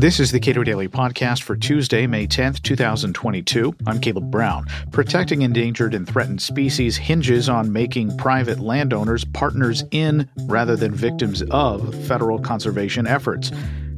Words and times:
This 0.00 0.18
is 0.18 0.32
the 0.32 0.40
Cato 0.40 0.64
Daily 0.64 0.88
Podcast 0.88 1.42
for 1.42 1.56
Tuesday, 1.56 2.06
May 2.06 2.26
10th, 2.26 2.62
2022. 2.62 3.74
I'm 3.86 4.00
Caleb 4.00 4.30
Brown. 4.30 4.64
Protecting 4.92 5.42
endangered 5.42 5.92
and 5.92 6.08
threatened 6.08 6.40
species 6.40 6.96
hinges 6.96 7.50
on 7.50 7.70
making 7.70 8.16
private 8.16 8.60
landowners 8.60 9.26
partners 9.26 9.84
in 9.90 10.26
rather 10.46 10.74
than 10.74 10.94
victims 10.94 11.42
of 11.50 11.94
federal 12.06 12.38
conservation 12.38 13.06
efforts. 13.06 13.52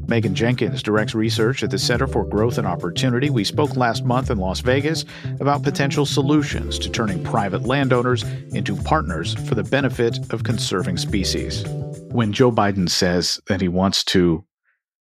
Megan 0.08 0.34
Jenkins 0.34 0.82
directs 0.82 1.14
research 1.14 1.62
at 1.62 1.70
the 1.70 1.78
Center 1.78 2.08
for 2.08 2.24
Growth 2.24 2.58
and 2.58 2.66
Opportunity. 2.66 3.30
We 3.30 3.44
spoke 3.44 3.76
last 3.76 4.04
month 4.04 4.30
in 4.30 4.38
Las 4.38 4.58
Vegas 4.60 5.04
about 5.38 5.62
potential 5.62 6.04
solutions 6.04 6.78
to 6.80 6.90
turning 6.90 7.22
private 7.22 7.62
landowners 7.62 8.24
into 8.52 8.74
partners 8.74 9.34
for 9.46 9.54
the 9.54 9.62
benefit 9.62 10.18
of 10.32 10.42
conserving 10.42 10.96
species. 10.96 11.64
When 12.12 12.32
Joe 12.32 12.52
Biden 12.52 12.88
says 12.88 13.40
that 13.48 13.60
he 13.60 13.68
wants 13.68 14.04
to 14.04 14.44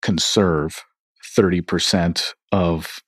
conserve 0.02 0.84
30% 1.38 2.34
of 2.52 3.00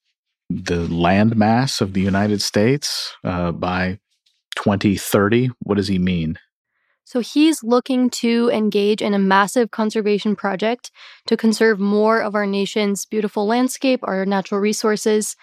the 0.49 0.87
land 0.87 1.35
mass 1.35 1.81
of 1.81 1.93
the 1.93 2.01
United 2.01 2.41
States 2.41 3.13
uh, 3.23 3.51
by 3.51 3.99
2030. 4.57 5.51
What 5.59 5.75
does 5.75 5.87
he 5.87 5.99
mean? 5.99 6.37
So 7.05 7.21
he's 7.21 7.63
looking 7.63 8.09
to 8.21 8.51
engage 8.53 9.01
in 9.01 9.13
a 9.13 9.19
massive 9.19 9.71
conservation 9.71 10.35
project 10.35 10.91
to 11.25 11.37
conserve 11.37 11.79
more 11.79 12.21
of 12.21 12.35
our 12.35 12.45
nation's 12.45 13.05
beautiful 13.05 13.47
landscape, 13.47 14.01
our 14.03 14.25
natural 14.25 14.61
resources. 14.61 15.35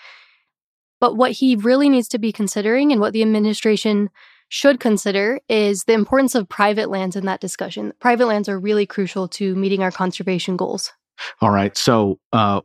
But 1.01 1.17
what 1.17 1.33
he 1.33 1.57
really 1.57 1.89
needs 1.89 2.09
to 2.09 2.19
be 2.19 2.33
considering 2.33 2.93
and 2.93 3.01
what 3.01 3.13
the 3.13 3.23
administration 3.23 4.11
should 4.49 4.81
consider 4.81 5.41
is 5.49 5.85
the 5.85 5.93
importance 5.93 6.35
of 6.35 6.49
private 6.49 6.89
lands 6.89 7.17
in 7.17 7.27
that 7.27 7.41
discussion. 7.41 7.93
Private 8.01 8.27
lands 8.27 8.49
are 8.49 8.59
really 8.59 8.87
crucial 8.87 9.29
to 9.29 9.55
meeting 9.55 9.83
our 9.83 9.91
conservation 9.91 10.57
goals. 10.57 10.93
All 11.41 11.51
right. 11.51 11.77
So, 11.77 12.19
uh, 12.33 12.61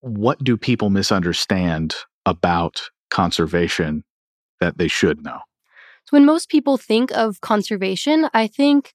what 0.00 0.42
do 0.42 0.56
people 0.56 0.90
misunderstand 0.90 1.94
about 2.24 2.80
conservation 3.10 4.04
that 4.60 4.78
they 4.78 4.88
should 4.88 5.24
know? 5.24 5.40
So, 6.04 6.10
when 6.16 6.24
most 6.24 6.48
people 6.48 6.76
think 6.76 7.12
of 7.12 7.40
conservation, 7.40 8.28
I 8.32 8.46
think 8.46 8.94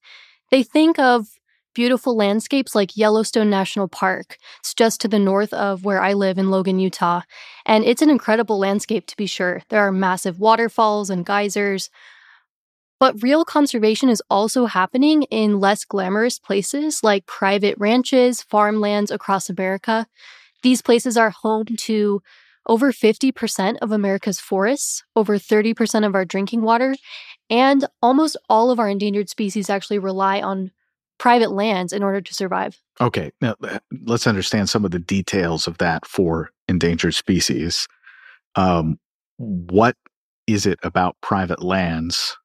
they 0.49 0.63
think 0.63 0.99
of 0.99 1.27
beautiful 1.73 2.15
landscapes 2.15 2.75
like 2.75 2.97
Yellowstone 2.97 3.49
National 3.49 3.87
Park. 3.87 4.37
It's 4.59 4.73
just 4.73 5.01
to 5.01 5.07
the 5.07 5.19
north 5.19 5.53
of 5.53 5.83
where 5.85 6.01
I 6.01 6.13
live 6.13 6.37
in 6.37 6.51
Logan, 6.51 6.79
Utah. 6.79 7.21
And 7.65 7.83
it's 7.83 8.01
an 8.01 8.09
incredible 8.09 8.59
landscape 8.59 9.07
to 9.07 9.17
be 9.17 9.25
sure. 9.25 9.61
There 9.69 9.81
are 9.81 9.91
massive 9.91 10.39
waterfalls 10.39 11.09
and 11.09 11.25
geysers, 11.25 11.89
but 12.99 13.21
real 13.21 13.43
conservation 13.43 14.07
is 14.07 14.23
also 14.29 14.65
happening 14.65 15.23
in 15.23 15.59
less 15.59 15.83
glamorous 15.83 16.39
places 16.39 17.03
like 17.03 17.25
private 17.25 17.75
ranches, 17.77 18.41
farmlands 18.41 19.11
across 19.11 19.49
America. 19.49 20.07
These 20.61 20.81
places 20.81 21.17
are 21.17 21.31
home 21.31 21.65
to 21.65 22.21
over 22.65 22.93
50% 22.93 23.77
of 23.81 23.91
America's 23.91 24.39
forests, 24.39 25.03
over 25.15 25.37
30% 25.37 26.05
of 26.05 26.15
our 26.15 26.23
drinking 26.23 26.61
water, 26.61 26.95
and 27.49 27.85
almost 28.01 28.37
all 28.47 28.71
of 28.71 28.79
our 28.79 28.87
endangered 28.87 29.29
species 29.29 29.69
actually 29.69 29.99
rely 29.99 30.41
on 30.41 30.71
private 31.23 31.53
lands 31.53 31.93
in 31.93 32.03
order 32.03 32.19
to 32.19 32.33
survive. 32.33 32.77
Okay, 32.99 33.31
now 33.39 33.55
let's 34.03 34.27
understand 34.27 34.67
some 34.67 34.83
of 34.83 34.91
the 34.91 34.99
details 34.99 35.67
of 35.67 35.77
that 35.77 36.05
for 36.05 36.49
endangered 36.67 37.13
species. 37.13 37.87
Um, 38.55 38.99
what 39.37 39.95
is 40.47 40.65
it 40.65 40.79
about 40.83 41.15
private 41.21 41.63
lands 41.63 42.35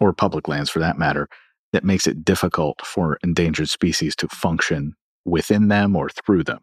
or 0.00 0.12
public 0.12 0.46
lands 0.46 0.70
for 0.70 0.78
that 0.78 0.96
matter, 0.96 1.28
that 1.72 1.82
makes 1.82 2.06
it 2.06 2.24
difficult 2.24 2.86
for 2.86 3.18
endangered 3.24 3.68
species 3.68 4.14
to 4.14 4.28
function 4.28 4.94
within 5.24 5.66
them 5.66 5.96
or 5.96 6.08
through 6.08 6.44
them? 6.44 6.60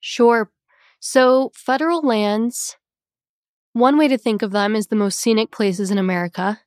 Sure. 0.00 0.50
So, 0.98 1.52
federal 1.54 2.02
lands, 2.02 2.76
one 3.74 3.96
way 3.96 4.08
to 4.08 4.18
think 4.18 4.42
of 4.42 4.50
them 4.50 4.74
is 4.74 4.88
the 4.88 4.96
most 4.96 5.20
scenic 5.20 5.52
places 5.52 5.92
in 5.92 5.98
America. 5.98 6.58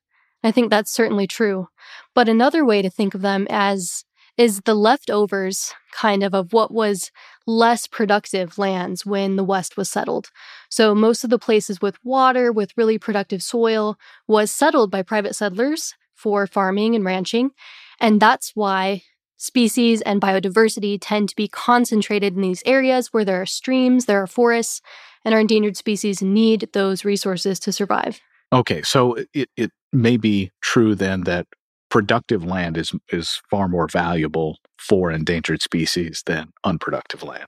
I 0.46 0.52
think 0.52 0.70
that's 0.70 0.94
certainly 0.94 1.28
true. 1.28 1.68
But 2.16 2.30
another 2.30 2.64
way 2.64 2.82
to 2.82 2.90
think 2.90 3.16
of 3.16 3.22
them 3.22 3.48
as 3.50 4.06
is 4.38 4.62
the 4.62 4.74
leftovers 4.74 5.74
kind 5.92 6.24
of 6.24 6.34
of 6.34 6.54
what 6.54 6.72
was 6.72 7.12
less 7.46 7.88
productive 7.88 8.58
lands 8.58 9.06
when 9.06 9.36
the 9.36 9.44
West 9.44 9.78
was 9.78 9.90
settled. 9.90 10.30
So 10.70 10.96
most 10.96 11.24
of 11.24 11.30
the 11.30 11.40
places 11.40 11.82
with 11.82 11.98
water, 12.04 12.52
with 12.52 12.78
really 12.78 12.98
productive 12.98 13.44
soil, 13.44 13.98
was 14.28 14.50
settled 14.50 14.90
by 14.90 15.04
private 15.04 15.36
settlers 15.36 15.94
for 16.16 16.48
farming 16.48 16.96
and 16.96 17.06
ranching. 17.06 17.52
And 18.00 18.20
that's 18.20 18.52
why 18.56 19.04
species 19.38 20.02
and 20.02 20.22
biodiversity 20.22 20.98
tend 21.00 21.30
to 21.30 21.36
be 21.36 21.48
concentrated 21.48 22.36
in 22.36 22.42
these 22.42 22.64
areas 22.66 23.12
where 23.12 23.26
there 23.26 23.42
are 23.42 23.46
streams, 23.46 24.06
there 24.06 24.22
are 24.22 24.28
forests, 24.28 24.82
and 25.26 25.34
our 25.34 25.42
endangered 25.42 25.78
species 25.78 26.22
need 26.22 26.70
those 26.74 27.06
resources 27.06 27.60
to 27.60 27.72
survive. 27.72 28.20
Okay, 28.52 28.82
so 28.84 29.18
it, 29.34 29.50
it 29.58 29.72
may 29.92 30.18
be 30.18 30.52
true 30.62 30.96
then 30.96 31.22
that 31.22 31.48
productive 31.94 32.44
land 32.44 32.76
is 32.76 32.92
is 33.12 33.40
far 33.52 33.68
more 33.68 33.88
valuable 33.88 34.58
for 34.80 35.12
endangered 35.12 35.62
species 35.62 36.24
than 36.26 36.52
unproductive 36.64 37.22
land. 37.22 37.48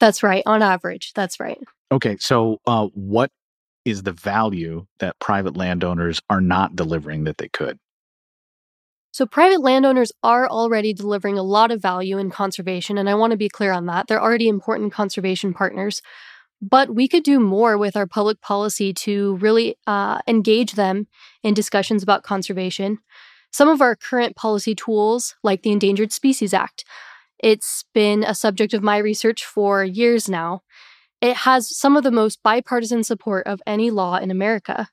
That's 0.00 0.20
right. 0.20 0.42
On 0.46 0.62
average, 0.62 1.12
that's 1.14 1.38
right. 1.38 1.60
Okay, 1.92 2.16
so 2.18 2.58
uh, 2.66 2.88
what 2.88 3.30
is 3.84 4.02
the 4.02 4.10
value 4.12 4.86
that 4.98 5.16
private 5.20 5.56
landowners 5.56 6.20
are 6.28 6.40
not 6.40 6.74
delivering 6.74 7.22
that 7.24 7.38
they 7.38 7.48
could? 7.48 7.78
So, 9.12 9.26
private 9.26 9.60
landowners 9.60 10.10
are 10.24 10.48
already 10.48 10.92
delivering 10.92 11.38
a 11.38 11.44
lot 11.44 11.70
of 11.70 11.80
value 11.80 12.18
in 12.18 12.32
conservation, 12.32 12.98
and 12.98 13.08
I 13.08 13.14
want 13.14 13.30
to 13.30 13.36
be 13.36 13.48
clear 13.48 13.70
on 13.70 13.86
that. 13.86 14.08
They're 14.08 14.20
already 14.20 14.48
important 14.48 14.92
conservation 14.92 15.54
partners, 15.54 16.02
but 16.60 16.92
we 16.92 17.06
could 17.06 17.22
do 17.22 17.38
more 17.38 17.78
with 17.78 17.96
our 17.96 18.08
public 18.08 18.40
policy 18.40 18.92
to 18.92 19.36
really 19.36 19.76
uh, 19.86 20.18
engage 20.26 20.72
them 20.72 21.06
in 21.44 21.54
discussions 21.54 22.02
about 22.02 22.24
conservation. 22.24 22.98
Some 23.54 23.68
of 23.68 23.80
our 23.80 23.94
current 23.94 24.34
policy 24.34 24.74
tools, 24.74 25.36
like 25.44 25.62
the 25.62 25.70
Endangered 25.70 26.10
Species 26.10 26.52
Act, 26.52 26.84
it's 27.38 27.84
been 27.94 28.24
a 28.24 28.34
subject 28.34 28.74
of 28.74 28.82
my 28.82 28.98
research 28.98 29.44
for 29.44 29.84
years 29.84 30.28
now. 30.28 30.62
It 31.20 31.36
has 31.36 31.78
some 31.78 31.96
of 31.96 32.02
the 32.02 32.10
most 32.10 32.42
bipartisan 32.42 33.04
support 33.04 33.46
of 33.46 33.62
any 33.64 33.92
law 33.92 34.16
in 34.16 34.32
America, 34.32 34.88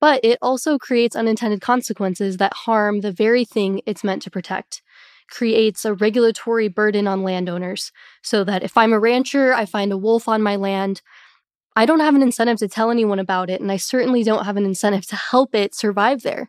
but 0.00 0.24
it 0.24 0.38
also 0.40 0.78
creates 0.78 1.16
unintended 1.16 1.60
consequences 1.60 2.38
that 2.38 2.54
harm 2.54 3.02
the 3.02 3.12
very 3.12 3.44
thing 3.44 3.82
it's 3.84 4.02
meant 4.02 4.22
to 4.22 4.30
protect. 4.30 4.80
Creates 5.28 5.84
a 5.84 5.92
regulatory 5.92 6.68
burden 6.68 7.06
on 7.06 7.22
landowners, 7.22 7.92
so 8.22 8.42
that 8.42 8.62
if 8.62 8.78
I'm 8.78 8.94
a 8.94 8.98
rancher, 8.98 9.52
I 9.52 9.66
find 9.66 9.92
a 9.92 9.98
wolf 9.98 10.28
on 10.28 10.40
my 10.40 10.56
land, 10.56 11.02
I 11.76 11.84
don't 11.84 12.00
have 12.00 12.14
an 12.14 12.22
incentive 12.22 12.56
to 12.60 12.68
tell 12.68 12.90
anyone 12.90 13.18
about 13.18 13.50
it, 13.50 13.60
and 13.60 13.70
I 13.70 13.76
certainly 13.76 14.22
don't 14.22 14.46
have 14.46 14.56
an 14.56 14.64
incentive 14.64 15.06
to 15.08 15.16
help 15.16 15.54
it 15.54 15.74
survive 15.74 16.22
there. 16.22 16.48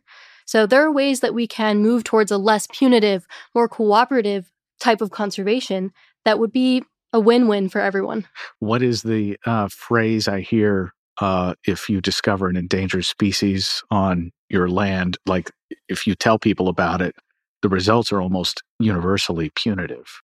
So 0.49 0.65
there 0.65 0.83
are 0.83 0.91
ways 0.91 1.19
that 1.19 1.35
we 1.35 1.45
can 1.45 1.77
move 1.77 2.03
towards 2.03 2.31
a 2.31 2.37
less 2.39 2.65
punitive, 2.65 3.27
more 3.53 3.69
cooperative 3.69 4.51
type 4.79 4.99
of 4.99 5.11
conservation 5.11 5.91
that 6.25 6.39
would 6.39 6.51
be 6.51 6.81
a 7.13 7.19
win-win 7.19 7.69
for 7.69 7.79
everyone. 7.79 8.27
What 8.57 8.81
is 8.81 9.03
the 9.03 9.37
uh, 9.45 9.67
phrase 9.67 10.27
I 10.27 10.41
hear 10.41 10.91
uh, 11.21 11.53
if 11.67 11.87
you 11.87 12.01
discover 12.01 12.47
an 12.47 12.55
endangered 12.55 13.05
species 13.05 13.83
on 13.91 14.31
your 14.49 14.67
land? 14.67 15.19
Like 15.27 15.51
if 15.87 16.07
you 16.07 16.15
tell 16.15 16.39
people 16.39 16.67
about 16.67 16.99
it, 16.99 17.15
the 17.61 17.69
results 17.69 18.11
are 18.11 18.19
almost 18.19 18.63
universally 18.79 19.51
punitive. 19.53 20.19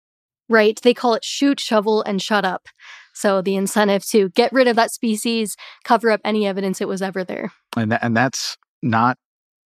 Right. 0.49 0.79
They 0.81 0.95
call 0.95 1.13
it 1.13 1.23
shoot, 1.23 1.59
shovel, 1.59 2.01
and 2.01 2.19
shut 2.19 2.45
up. 2.45 2.65
So 3.13 3.43
the 3.43 3.55
incentive 3.55 4.03
to 4.07 4.29
get 4.29 4.51
rid 4.51 4.67
of 4.67 4.75
that 4.75 4.89
species, 4.89 5.55
cover 5.83 6.09
up 6.09 6.21
any 6.25 6.47
evidence 6.47 6.81
it 6.81 6.87
was 6.87 7.03
ever 7.03 7.23
there. 7.23 7.53
And 7.77 7.91
that, 7.91 8.03
and 8.03 8.17
that's 8.17 8.57
not 8.81 9.19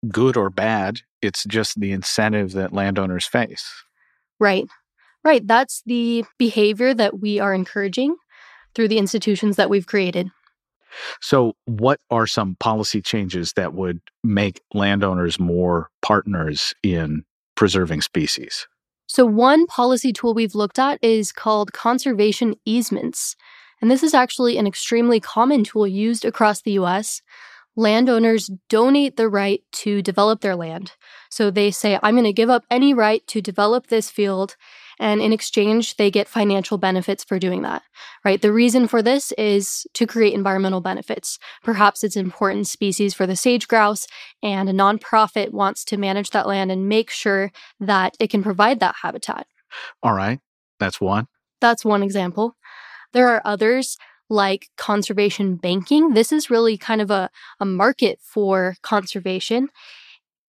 good 0.08 0.38
or 0.38 0.50
bad. 0.50 1.02
It's 1.22 1.44
just 1.46 1.80
the 1.80 1.92
incentive 1.92 2.54
that 2.54 2.74
landowners 2.74 3.26
face. 3.26 3.70
Right. 4.40 4.68
Right. 5.24 5.46
That's 5.46 5.82
the 5.86 6.24
behavior 6.38 6.94
that 6.94 7.20
we 7.20 7.40
are 7.40 7.54
encouraging 7.54 8.16
through 8.74 8.88
the 8.88 8.98
institutions 8.98 9.58
that 9.58 9.70
we've 9.70 9.88
created. 9.88 10.30
So, 11.22 11.54
what 11.66 12.00
are 12.10 12.26
some 12.26 12.56
policy 12.60 13.02
changes 13.02 13.54
that 13.54 13.74
would 13.74 14.00
make 14.24 14.62
landowners 14.74 15.40
more 15.40 15.90
partners 16.02 16.74
in 16.82 17.24
preserving 17.56 18.02
species? 18.02 18.68
So, 19.06 19.26
one 19.26 19.68
policy 19.68 20.14
tool 20.14 20.34
we've 20.34 20.56
looked 20.56 20.80
at 20.80 21.04
is 21.04 21.32
called 21.32 21.74
conservation 21.74 22.56
easements. 22.66 23.36
And 23.82 23.90
this 23.90 24.04
is 24.04 24.14
actually 24.14 24.58
an 24.58 24.68
extremely 24.68 25.20
common 25.20 25.64
tool 25.64 25.88
used 25.88 26.26
across 26.26 26.62
the 26.62 26.74
US 26.74 27.22
landowners 27.80 28.52
donate 28.68 29.16
the 29.16 29.30
right 29.30 29.64
to 29.72 30.02
develop 30.02 30.42
their 30.42 30.56
land. 30.56 30.92
So 31.30 31.50
they 31.50 31.72
say, 31.72 31.98
I'm 32.04 32.16
going 32.16 32.26
to 32.26 32.34
give 32.34 32.50
up 32.50 32.66
any 32.70 32.94
right 32.94 33.26
to 33.28 33.42
develop 33.42 33.88
this 33.88 34.12
field. 34.12 34.58
And 35.00 35.22
in 35.22 35.32
exchange, 35.32 35.96
they 35.96 36.12
get 36.12 36.28
financial 36.28 36.78
benefits 36.78 37.24
for 37.24 37.40
doing 37.40 37.62
that, 37.62 37.84
right? 38.26 38.42
The 38.42 38.52
reason 38.52 38.90
for 38.90 39.02
this 39.02 39.32
is 39.38 39.88
to 39.94 40.06
create 40.06 40.34
environmental 40.34 40.82
benefits. 40.82 41.40
Perhaps 41.64 42.04
it's 42.04 42.18
important 42.18 42.68
species 42.68 43.14
for 43.14 43.26
the 43.26 43.38
sage 43.38 43.70
grouse, 43.70 44.08
and 44.44 44.68
a 44.68 44.74
nonprofit 44.74 45.52
wants 45.52 45.86
to 45.86 45.98
manage 45.98 46.32
that 46.32 46.48
land 46.48 46.70
and 46.70 46.90
make 46.90 47.10
sure 47.10 47.50
that 47.80 48.18
it 48.20 48.30
can 48.30 48.44
provide 48.44 48.82
that 48.82 48.96
habitat. 49.02 49.48
All 50.04 50.14
right. 50.14 50.42
That's 50.82 51.00
one. 51.00 51.28
That's 51.62 51.86
one 51.86 52.04
example. 52.04 52.58
There 53.14 53.30
are 53.30 53.42
others 53.46 53.98
like 54.30 54.70
conservation 54.78 55.56
banking. 55.56 56.14
This 56.14 56.32
is 56.32 56.50
really 56.50 56.78
kind 56.78 57.02
of 57.02 57.12
a, 57.12 57.30
a 57.60 57.66
market 57.66 58.20
for 58.22 58.76
conservation. 58.82 59.70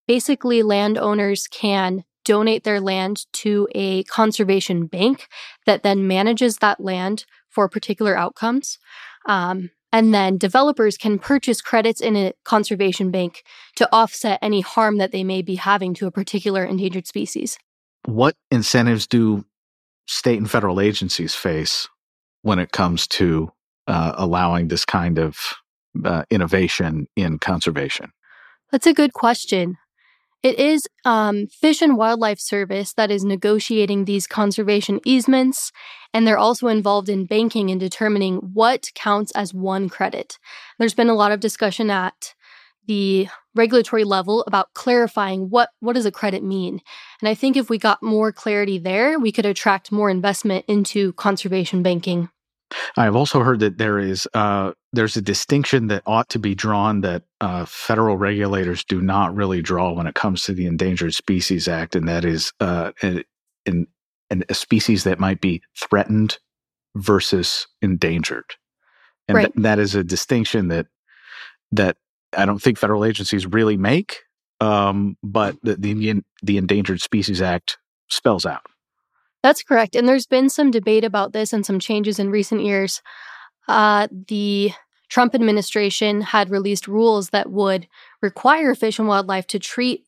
Basically, 0.06 0.62
landowners 0.62 1.46
can 1.48 2.04
donate 2.24 2.64
their 2.64 2.80
land 2.80 3.24
to 3.32 3.66
a 3.74 4.02
conservation 4.04 4.86
bank 4.86 5.28
that 5.66 5.82
then 5.82 6.06
manages 6.06 6.58
that 6.58 6.80
land 6.80 7.24
for 7.48 7.68
particular 7.68 8.16
outcomes. 8.16 8.78
Um, 9.26 9.70
and 9.92 10.14
then 10.14 10.38
developers 10.38 10.96
can 10.96 11.18
purchase 11.18 11.60
credits 11.60 12.00
in 12.00 12.16
a 12.16 12.32
conservation 12.44 13.10
bank 13.10 13.42
to 13.76 13.88
offset 13.92 14.38
any 14.40 14.60
harm 14.60 14.98
that 14.98 15.10
they 15.10 15.24
may 15.24 15.42
be 15.42 15.56
having 15.56 15.94
to 15.94 16.06
a 16.06 16.12
particular 16.12 16.64
endangered 16.64 17.06
species. 17.06 17.58
What 18.04 18.36
incentives 18.50 19.06
do 19.06 19.44
state 20.06 20.38
and 20.38 20.50
federal 20.50 20.80
agencies 20.80 21.34
face 21.34 21.88
when 22.42 22.58
it 22.58 22.72
comes 22.72 23.06
to 23.06 23.52
uh, 23.90 24.14
allowing 24.16 24.68
this 24.68 24.84
kind 24.84 25.18
of 25.18 25.36
uh, 26.04 26.22
innovation 26.30 27.08
in 27.16 27.38
conservation? 27.38 28.12
That's 28.70 28.86
a 28.86 28.94
good 28.94 29.12
question. 29.12 29.76
It 30.42 30.58
is 30.58 30.86
um, 31.04 31.48
Fish 31.48 31.82
and 31.82 31.98
Wildlife 31.98 32.40
Service 32.40 32.94
that 32.94 33.10
is 33.10 33.24
negotiating 33.24 34.04
these 34.04 34.26
conservation 34.26 35.00
easements, 35.04 35.70
and 36.14 36.26
they're 36.26 36.38
also 36.38 36.68
involved 36.68 37.10
in 37.10 37.26
banking 37.26 37.70
and 37.70 37.78
determining 37.78 38.36
what 38.36 38.90
counts 38.94 39.32
as 39.32 39.52
one 39.52 39.90
credit. 39.90 40.38
There's 40.78 40.94
been 40.94 41.10
a 41.10 41.14
lot 41.14 41.32
of 41.32 41.40
discussion 41.40 41.90
at 41.90 42.34
the 42.86 43.28
regulatory 43.54 44.04
level 44.04 44.42
about 44.46 44.72
clarifying 44.74 45.50
what 45.50 45.70
what 45.80 45.92
does 45.92 46.06
a 46.06 46.12
credit 46.12 46.42
mean. 46.42 46.80
And 47.20 47.28
I 47.28 47.34
think 47.34 47.56
if 47.56 47.68
we 47.68 47.76
got 47.76 48.02
more 48.02 48.32
clarity 48.32 48.78
there, 48.78 49.18
we 49.18 49.32
could 49.32 49.46
attract 49.46 49.92
more 49.92 50.08
investment 50.08 50.64
into 50.68 51.12
conservation 51.14 51.82
banking. 51.82 52.30
I've 52.96 53.16
also 53.16 53.40
heard 53.40 53.60
that 53.60 53.78
there 53.78 53.98
is 53.98 54.28
uh, 54.34 54.72
there's 54.92 55.16
a 55.16 55.22
distinction 55.22 55.88
that 55.88 56.02
ought 56.06 56.28
to 56.30 56.38
be 56.38 56.54
drawn 56.54 57.00
that 57.02 57.22
uh, 57.40 57.64
federal 57.64 58.16
regulators 58.16 58.84
do 58.84 59.00
not 59.00 59.34
really 59.34 59.62
draw 59.62 59.92
when 59.92 60.06
it 60.06 60.14
comes 60.14 60.42
to 60.44 60.52
the 60.52 60.66
Endangered 60.66 61.14
Species 61.14 61.68
Act, 61.68 61.96
and 61.96 62.08
that 62.08 62.24
is 62.24 62.52
uh, 62.60 62.92
an, 63.02 63.24
an, 63.66 63.86
a 64.48 64.54
species 64.54 65.04
that 65.04 65.18
might 65.18 65.40
be 65.40 65.62
threatened 65.76 66.38
versus 66.96 67.66
endangered, 67.82 68.54
and 69.28 69.36
right. 69.36 69.52
th- 69.52 69.62
that 69.62 69.78
is 69.78 69.94
a 69.94 70.04
distinction 70.04 70.68
that 70.68 70.86
that 71.72 71.96
I 72.36 72.46
don't 72.46 72.60
think 72.60 72.78
federal 72.78 73.04
agencies 73.04 73.46
really 73.46 73.76
make, 73.76 74.18
um, 74.60 75.16
but 75.22 75.56
the, 75.62 75.76
the 75.76 76.22
the 76.42 76.56
Endangered 76.56 77.00
Species 77.00 77.42
Act 77.42 77.78
spells 78.08 78.46
out. 78.46 78.62
That's 79.42 79.62
correct. 79.62 79.96
And 79.96 80.08
there's 80.08 80.26
been 80.26 80.50
some 80.50 80.70
debate 80.70 81.04
about 81.04 81.32
this 81.32 81.52
and 81.52 81.64
some 81.64 81.78
changes 81.78 82.18
in 82.18 82.30
recent 82.30 82.62
years. 82.62 83.00
Uh, 83.68 84.08
the 84.28 84.72
Trump 85.08 85.34
administration 85.34 86.20
had 86.20 86.50
released 86.50 86.86
rules 86.86 87.30
that 87.30 87.50
would 87.50 87.88
require 88.22 88.74
Fish 88.74 88.98
and 88.98 89.08
Wildlife 89.08 89.46
to 89.48 89.58
treat 89.58 90.04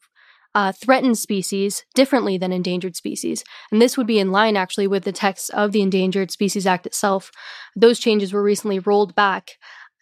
uh, 0.55 0.73
threatened 0.73 1.19
species 1.19 1.85
differently 1.95 2.37
than 2.37 2.53
endangered 2.53 2.95
species. 2.95 3.43
And 3.71 3.81
this 3.81 3.97
would 3.97 4.07
be 4.07 4.19
in 4.19 4.33
line 4.33 4.57
actually 4.57 4.87
with 4.87 5.05
the 5.05 5.13
text 5.13 5.51
of 5.51 5.73
the 5.73 5.81
Endangered 5.81 6.31
Species 6.31 6.67
Act 6.67 6.87
itself. 6.87 7.31
Those 7.75 7.99
changes 7.99 8.33
were 8.33 8.43
recently 8.43 8.79
rolled 8.79 9.15
back. 9.15 9.53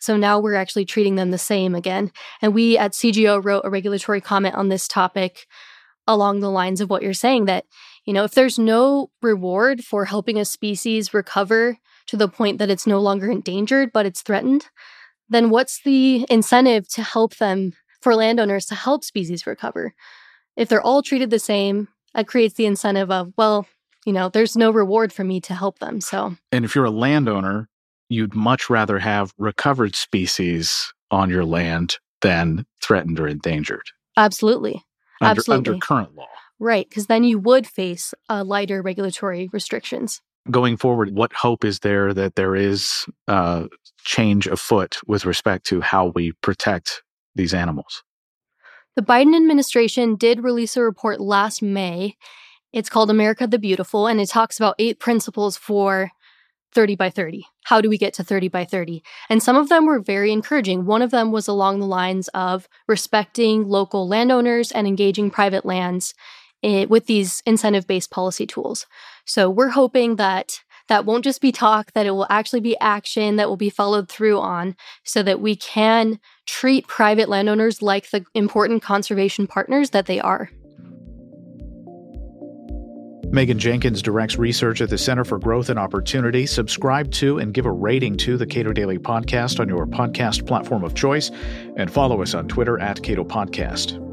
So 0.01 0.17
now 0.17 0.41
we're 0.41 0.55
actually 0.55 0.87
treating 0.87 1.15
them 1.15 1.31
the 1.31 1.39
same 1.39 1.75
again. 1.75 2.11
And 2.43 2.55
we 2.55 2.77
at 2.77 2.93
CGO 2.93 3.43
wrote 3.43 3.63
a 3.65 3.71
regulatory 3.71 4.21
comment 4.21 4.55
on 4.55 4.69
this 4.69 4.89
topic 4.89 5.47
along 6.07 6.41
the 6.41 6.51
lines 6.51 6.81
of 6.81 6.91
what 6.91 7.03
you're 7.03 7.13
saying 7.13 7.45
that 7.45 7.67
you 8.11 8.15
know, 8.15 8.25
if 8.25 8.33
there's 8.33 8.59
no 8.59 9.09
reward 9.23 9.85
for 9.85 10.05
helping 10.05 10.37
a 10.37 10.45
species 10.45 11.15
recover 11.15 11.79
to 12.09 12.17
the 12.17 12.27
point 12.27 12.59
that 12.59 12.69
it's 12.69 12.85
no 12.85 12.99
longer 12.99 13.31
endangered, 13.31 13.93
but 13.93 14.05
it's 14.05 14.21
threatened, 14.21 14.67
then 15.29 15.49
what's 15.49 15.81
the 15.85 16.27
incentive 16.29 16.89
to 16.89 17.05
help 17.05 17.37
them 17.37 17.73
for 18.03 18.17
landowners 18.17 18.67
to 18.67 18.75
help 18.75 19.05
species 19.05 19.47
recover? 19.47 19.95
If 20.57 20.69
they're 20.69 20.83
all 20.83 21.03
treated 21.03 21.31
the 21.31 21.39
same, 21.39 21.87
that 22.13 22.27
creates 22.27 22.55
the 22.55 22.67
incentive 22.67 23.13
of, 23.13 23.33
well, 23.37 23.69
you 24.05 24.13
know, 24.13 24.29
there's 24.29 24.57
no 24.57 24.73
reward 24.73 25.13
for 25.13 25.23
me 25.23 25.41
to 25.43 25.55
help 25.55 25.79
them. 25.79 26.01
So, 26.01 26.35
and 26.51 26.65
if 26.65 26.75
you're 26.75 26.87
a 26.87 26.91
landowner, 26.91 27.69
you'd 28.09 28.35
much 28.35 28.69
rather 28.69 28.99
have 28.99 29.33
recovered 29.39 29.95
species 29.95 30.93
on 31.13 31.31
your 31.31 31.45
land 31.45 31.99
than 32.23 32.67
threatened 32.83 33.21
or 33.21 33.29
endangered. 33.29 33.87
Absolutely. 34.17 34.83
Under, 35.21 35.39
Absolutely. 35.39 35.75
Under 35.75 35.87
current 35.87 36.17
law. 36.17 36.27
Right, 36.61 36.87
because 36.87 37.07
then 37.07 37.25
you 37.25 37.39
would 37.39 37.67
face 37.67 38.13
uh, 38.29 38.45
lighter 38.45 38.83
regulatory 38.83 39.49
restrictions. 39.51 40.21
Going 40.51 40.77
forward, 40.77 41.15
what 41.15 41.33
hope 41.33 41.65
is 41.65 41.81
there 41.81 42.13
that 42.13 42.35
there 42.35 42.55
is 42.55 43.07
uh, 43.27 43.67
change 44.05 44.47
afoot 44.47 44.99
with 45.07 45.25
respect 45.25 45.65
to 45.67 45.81
how 45.81 46.09
we 46.09 46.33
protect 46.43 47.03
these 47.35 47.55
animals? 47.55 48.03
The 48.95 49.03
Biden 49.03 49.35
administration 49.35 50.17
did 50.17 50.45
release 50.45 50.77
a 50.77 50.83
report 50.83 51.21
last 51.21 51.63
May. 51.63 52.17
It's 52.75 52.91
called 52.91 53.11
America 53.11 53.47
the 53.47 53.59
Beautiful, 53.59 54.07
and 54.07 54.21
it 54.21 54.29
talks 54.29 54.59
about 54.59 54.75
eight 54.79 55.01
principles 55.01 55.57
for 55.57 56.11
30 56.75 56.95
by 56.95 57.09
30. 57.09 57.47
How 57.65 57.81
do 57.81 57.89
we 57.89 57.97
get 57.97 58.13
to 58.15 58.25
30 58.25 58.49
by 58.49 58.65
30? 58.65 59.03
And 59.29 59.43
some 59.43 59.57
of 59.57 59.69
them 59.71 59.87
were 59.87 59.99
very 59.99 60.31
encouraging. 60.31 60.85
One 60.85 61.03
of 61.03 61.11
them 61.11 61.33
was 61.33 61.49
along 61.49 61.81
the 61.81 61.87
lines 61.87 62.29
of 62.29 62.69
respecting 62.87 63.67
local 63.67 64.07
landowners 64.07 64.71
and 64.71 64.87
engaging 64.87 65.31
private 65.31 65.65
lands 65.65 66.15
it, 66.63 66.91
with 66.91 67.07
these 67.07 67.43
incentive 67.47 67.87
based 67.87 68.11
policy 68.11 68.47
tools. 68.47 68.87
So 69.25 69.49
we're 69.49 69.69
hoping 69.69 70.17
that 70.17 70.61
that 70.89 71.05
won't 71.05 71.25
just 71.25 71.41
be 71.41 71.53
talk, 71.53 71.93
that 71.93 72.07
it 72.07 72.11
will 72.11 72.27
actually 72.29 72.61
be 72.61 72.79
action 72.81 73.37
that 73.37 73.49
will 73.49 73.57
be 73.57 73.71
followed 73.71 74.09
through 74.09 74.41
on 74.41 74.75
so 75.05 75.23
that 75.23 75.41
we 75.41 75.55
can 75.55 76.19
treat 76.47 76.87
private 76.89 77.29
landowners 77.29 77.81
like 77.81 78.11
the 78.11 78.25
important 78.35 78.83
conservation 78.83 79.47
partners 79.47 79.91
that 79.91 80.07
they 80.07 80.21
are. 80.21 80.51
Megan 83.33 83.61
Jenkins 83.61 84.03
directs 84.03 84.37
research 84.37 84.81
at 84.81 84.91
the 84.91 84.99
Center 84.99 85.25
for 85.25 85.39
Growth 85.39 85.69
and 85.69 85.79
Opportunity. 85.79 86.47
Subscribe 86.47 87.13
to 87.13 87.39
and 87.39 87.55
give 87.55 87.65
a 87.65 87.71
rating 87.71 88.17
to 88.17 88.37
the 88.37 88.45
Cato 88.45 88.73
Daily 88.73 88.99
Podcast 88.99 89.61
on 89.61 89.69
your 89.69 89.87
podcast 89.87 90.49
platform 90.49 90.83
of 90.83 90.95
choice, 90.95 91.31
and 91.77 91.93
follow 91.93 92.23
us 92.23 92.35
on 92.35 92.49
Twitter 92.49 92.81
at 92.81 93.01
Cato 93.01 93.23
Podcast. 93.23 94.10